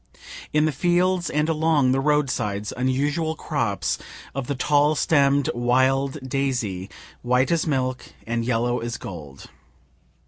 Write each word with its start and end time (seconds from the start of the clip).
In 0.51 0.65
the 0.65 0.71
fields 0.71 1.29
and 1.29 1.47
along 1.47 1.91
the 1.91 1.99
road 1.99 2.31
sides 2.31 2.73
unusual 2.75 3.35
crops 3.35 3.99
of 4.33 4.47
the 4.47 4.55
tall 4.55 4.95
stemm'd 4.95 5.47
wild 5.53 6.17
daisy, 6.27 6.89
white 7.21 7.51
as 7.51 7.67
milk 7.67 8.05
and 8.25 8.43
yellow 8.43 8.79
as 8.79 8.97
gold. 8.97 9.47